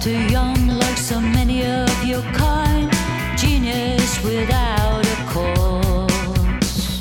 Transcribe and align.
too 0.00 0.18
young, 0.32 0.66
like 0.66 0.96
so 0.96 1.20
many 1.20 1.66
of 1.66 2.04
your 2.04 2.22
kind. 2.32 2.90
Genius 3.36 4.22
without 4.24 5.04
a 5.04 5.16
cause. 5.28 7.00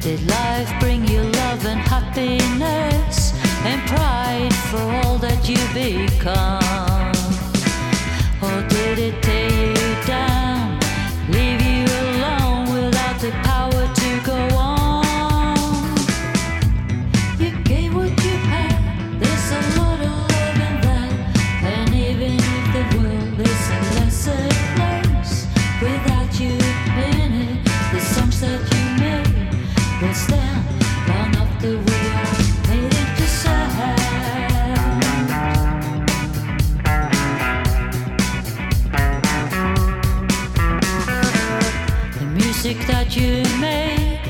Did 0.00 0.20
life 0.26 0.72
bring 0.80 1.06
you 1.06 1.22
love 1.22 1.64
and 1.66 1.78
happiness 1.80 3.32
and 3.64 3.80
pride 3.88 4.54
for 4.70 4.82
all 5.04 5.18
that 5.18 5.48
you 5.48 5.60
become? 5.72 7.12
Or 8.42 8.68
did 8.68 8.98
it 8.98 9.22
music 42.62 42.86
that 42.86 43.16
you 43.16 43.42
made 43.58 44.20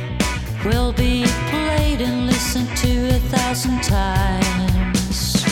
will 0.64 0.92
be 0.92 1.24
played 1.50 2.00
and 2.00 2.28
listened 2.28 2.68
to 2.76 3.08
a 3.08 3.18
thousand 3.34 3.82
times. 3.82 5.44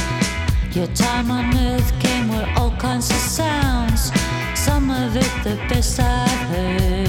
Your 0.77 0.86
time 0.94 1.28
on 1.28 1.56
earth 1.56 1.92
came 1.98 2.28
with 2.28 2.47
all 2.56 2.70
kinds 2.77 3.11
of 3.11 3.17
sounds, 3.17 4.12
some 4.55 4.91
of 4.91 5.17
it 5.17 5.33
the 5.42 5.56
best 5.69 5.98
I've 5.98 6.48
heard. 6.55 7.08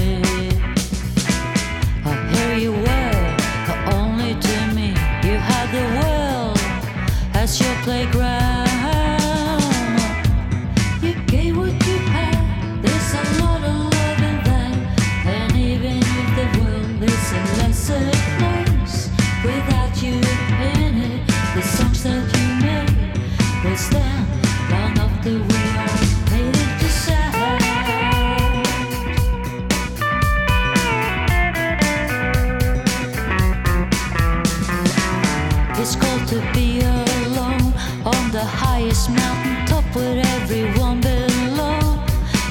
Highest 38.90 39.10
mountain 39.10 39.66
top 39.66 39.84
with 39.94 40.24
everyone 40.26 41.00
below. 41.00 42.02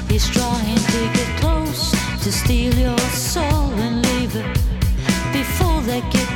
He's 0.08 0.28
trying 0.30 0.49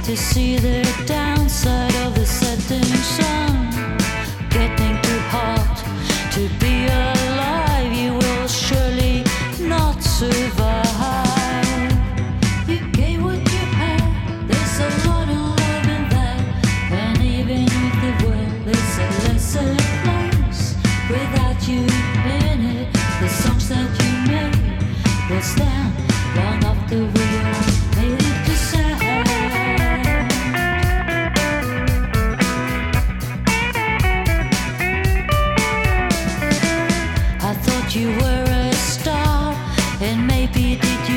to 0.03 0.17
see 0.17 0.57
the 0.57 0.81
downside 1.05 1.95
of 2.05 2.13
the 2.13 2.25
setting 2.25 2.83
sun. 2.83 3.69
Getting 4.49 5.01
too 5.01 5.19
hot 5.31 5.75
to 6.33 6.49
be 6.59 6.72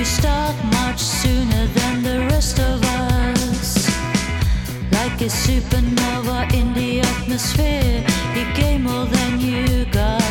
start 0.06 0.54
much 0.72 1.00
sooner 1.00 1.66
than 1.78 2.02
the 2.02 2.18
rest 2.30 2.58
of 2.60 2.78
us. 2.84 3.88
Like 4.92 5.20
a 5.20 5.30
supernova 5.42 6.38
in 6.54 6.72
the 6.74 7.00
atmosphere, 7.00 8.04
you 8.36 8.44
gave 8.54 8.80
more 8.80 9.06
than 9.06 9.40
you 9.40 9.84
got. 9.86 10.25